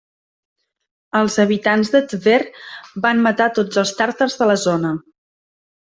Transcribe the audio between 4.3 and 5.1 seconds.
de la zona.